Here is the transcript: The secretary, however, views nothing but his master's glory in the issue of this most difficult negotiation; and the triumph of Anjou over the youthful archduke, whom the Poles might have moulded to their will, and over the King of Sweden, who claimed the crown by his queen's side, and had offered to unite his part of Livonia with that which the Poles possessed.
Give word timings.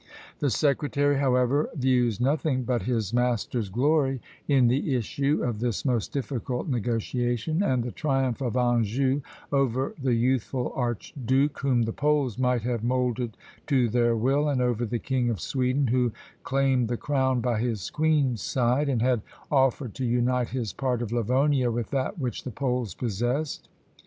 The 0.39 0.49
secretary, 0.49 1.19
however, 1.19 1.69
views 1.75 2.19
nothing 2.19 2.63
but 2.63 2.81
his 2.81 3.13
master's 3.13 3.69
glory 3.69 4.19
in 4.47 4.65
the 4.67 4.95
issue 4.95 5.43
of 5.43 5.59
this 5.59 5.85
most 5.85 6.11
difficult 6.11 6.67
negotiation; 6.67 7.61
and 7.61 7.83
the 7.83 7.91
triumph 7.91 8.41
of 8.41 8.57
Anjou 8.57 9.21
over 9.51 9.93
the 10.01 10.15
youthful 10.15 10.73
archduke, 10.75 11.59
whom 11.59 11.83
the 11.83 11.93
Poles 11.93 12.39
might 12.39 12.63
have 12.63 12.83
moulded 12.83 13.37
to 13.67 13.87
their 13.89 14.15
will, 14.15 14.49
and 14.49 14.59
over 14.59 14.87
the 14.87 14.97
King 14.97 15.29
of 15.29 15.39
Sweden, 15.39 15.85
who 15.85 16.11
claimed 16.41 16.87
the 16.87 16.97
crown 16.97 17.39
by 17.39 17.59
his 17.59 17.91
queen's 17.91 18.41
side, 18.41 18.89
and 18.89 19.03
had 19.03 19.21
offered 19.51 19.93
to 19.93 20.03
unite 20.03 20.49
his 20.49 20.73
part 20.73 21.03
of 21.03 21.11
Livonia 21.11 21.69
with 21.69 21.91
that 21.91 22.17
which 22.17 22.43
the 22.43 22.49
Poles 22.49 22.95
possessed. 22.95 23.69